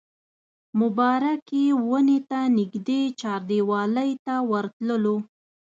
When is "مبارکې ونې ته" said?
0.79-2.39